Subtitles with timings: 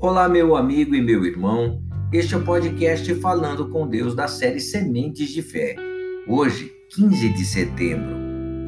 [0.00, 1.82] Olá, meu amigo e meu irmão.
[2.12, 5.74] Este é o podcast Falando com Deus da série Sementes de Fé.
[6.28, 8.14] Hoje, 15 de setembro.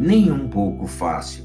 [0.00, 1.44] Nem um pouco fácil.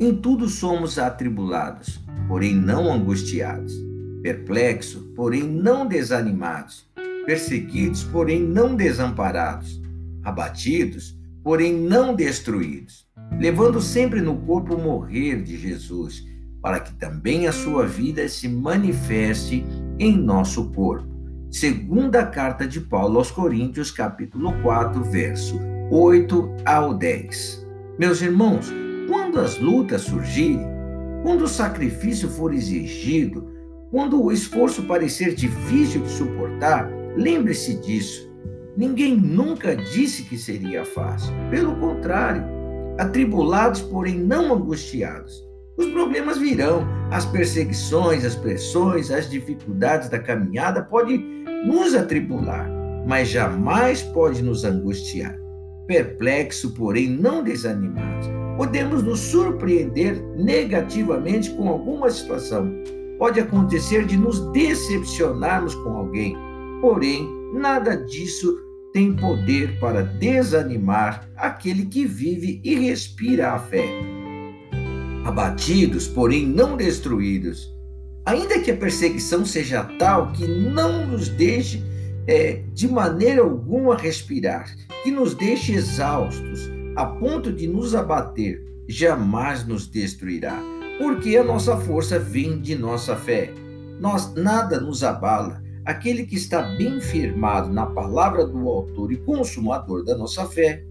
[0.00, 3.74] Em tudo somos atribulados, porém não angustiados.
[4.22, 6.90] Perplexos, porém não desanimados.
[7.26, 9.82] Perseguidos, porém não desamparados.
[10.22, 13.06] Abatidos, porém não destruídos.
[13.38, 16.24] Levando sempre no corpo o morrer de Jesus
[16.64, 19.62] para que também a sua vida se manifeste
[19.98, 21.06] em nosso corpo.
[21.50, 27.66] Segunda carta de Paulo aos Coríntios, capítulo 4, verso 8 ao 10.
[27.98, 28.72] Meus irmãos,
[29.06, 30.66] quando as lutas surgirem,
[31.22, 33.46] quando o sacrifício for exigido,
[33.90, 38.32] quando o esforço parecer difícil de suportar, lembre-se disso.
[38.74, 41.30] Ninguém nunca disse que seria fácil.
[41.50, 42.42] Pelo contrário,
[42.96, 45.44] atribulados, porém não angustiados
[45.76, 51.18] os problemas virão, as perseguições, as pressões, as dificuldades da caminhada podem
[51.66, 52.70] nos atribular,
[53.06, 55.36] mas jamais pode nos angustiar.
[55.88, 62.72] Perplexo, porém não desanimados, podemos nos surpreender negativamente com alguma situação.
[63.18, 66.36] Pode acontecer de nos decepcionarmos com alguém,
[66.80, 68.56] porém nada disso
[68.92, 74.13] tem poder para desanimar aquele que vive e respira a fé
[75.24, 77.72] abatidos, porém não destruídos.
[78.26, 81.82] Ainda que a perseguição seja tal que não nos deixe
[82.26, 89.66] é, de maneira alguma respirar, que nos deixe exaustos, a ponto de nos abater, jamais
[89.66, 90.58] nos destruirá,
[90.98, 93.52] porque a nossa força vem de nossa fé.
[94.00, 95.62] Nós nada nos abala.
[95.84, 100.82] Aquele que está bem firmado na palavra do autor e consumador da nossa fé.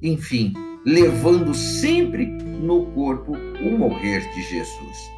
[0.00, 0.52] Enfim,
[0.84, 2.28] levando sempre
[2.62, 5.10] no corpo o morrer de Jesus.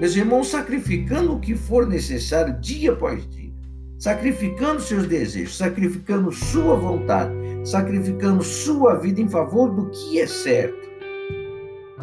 [0.00, 3.52] Meus irmãos, sacrificando o que for necessário dia após dia,
[3.98, 7.32] sacrificando seus desejos, sacrificando sua vontade,
[7.64, 10.88] sacrificando sua vida em favor do que é certo,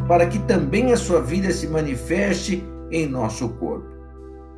[0.06, 3.96] para que também a sua vida se manifeste em nosso corpo.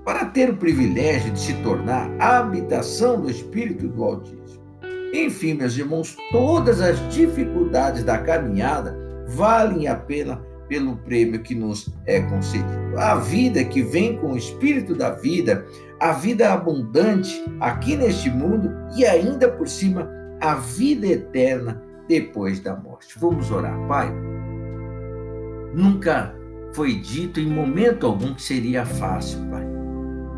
[0.04, 4.64] Para ter o privilégio de se tornar a habitação do Espírito do Altíssimo.
[5.12, 11.88] Enfim, meus irmãos, todas as dificuldades da caminhada valem a pena pelo prêmio que nos
[12.06, 12.98] é concedido.
[12.98, 15.66] A vida que vem com o espírito da vida,
[16.00, 20.08] a vida abundante aqui neste mundo e ainda por cima
[20.40, 23.18] a vida eterna depois da morte.
[23.18, 24.12] Vamos orar, Pai.
[25.74, 26.34] Nunca
[26.72, 29.66] foi dito em momento algum que seria fácil, Pai.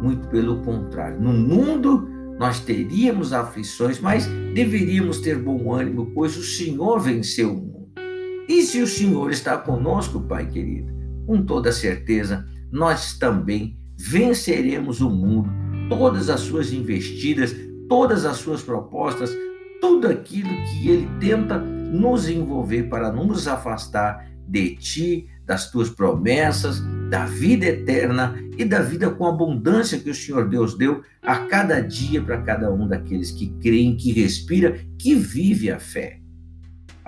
[0.00, 1.20] Muito pelo contrário.
[1.20, 2.08] No mundo
[2.38, 7.79] nós teríamos aflições, mas deveríamos ter bom ânimo, pois o Senhor venceu o mundo.
[8.50, 10.92] E se o Senhor está conosco, Pai querido,
[11.24, 15.48] com toda certeza, nós também venceremos o mundo,
[15.88, 17.54] todas as suas investidas,
[17.88, 19.30] todas as suas propostas,
[19.80, 26.82] tudo aquilo que ele tenta nos envolver para nos afastar de ti, das tuas promessas,
[27.08, 31.78] da vida eterna e da vida com abundância que o Senhor Deus deu a cada
[31.78, 36.20] dia para cada um daqueles que creem, que respira, que vive a fé.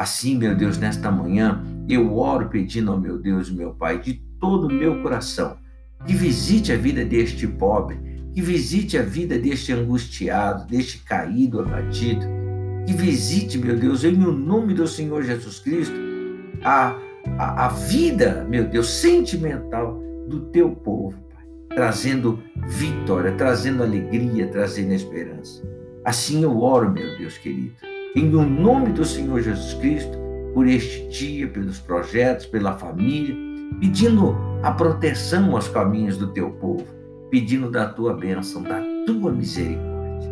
[0.03, 4.67] Assim, meu Deus, nesta manhã, eu oro pedindo ao meu Deus meu Pai de todo
[4.67, 5.57] o meu coração
[6.05, 8.01] que visite a vida deste pobre,
[8.35, 12.27] que visite a vida deste angustiado, deste caído, abatido,
[12.85, 15.95] que visite, meu Deus, em nome do Senhor Jesus Cristo,
[16.65, 16.99] a
[17.39, 21.45] a, a vida, meu Deus, sentimental do teu povo, Pai,
[21.77, 25.63] trazendo vitória, trazendo alegria, trazendo esperança.
[26.05, 27.75] Assim eu oro, meu Deus querido,
[28.15, 30.19] em o nome do Senhor Jesus Cristo,
[30.53, 33.35] por este dia, pelos projetos, pela família,
[33.81, 36.87] pedindo a proteção aos caminhos do teu povo,
[37.31, 40.31] pedindo da tua bênção, da tua misericórdia.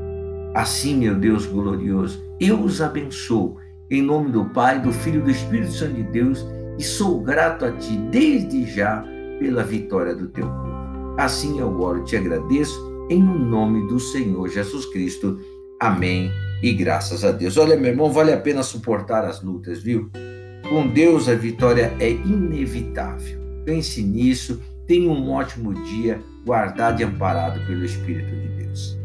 [0.55, 3.57] Assim, meu Deus glorioso, eu os abençoo,
[3.91, 6.47] em nome do Pai, do Filho e do Espírito Santo de Deus
[6.79, 9.05] e sou grato a Ti desde já
[9.39, 11.15] pela vitória do Teu povo.
[11.19, 12.79] Assim eu oro te agradeço
[13.09, 15.39] em nome do Senhor Jesus Cristo.
[15.81, 16.31] Amém.
[16.63, 17.57] E graças a Deus.
[17.57, 20.11] Olha, meu irmão, vale a pena suportar as lutas, viu?
[20.69, 23.41] Com Deus a vitória é inevitável.
[23.65, 24.61] Pense nisso.
[24.87, 29.00] Tenha um ótimo dia, guardado e amparado pelo Espírito de Deus.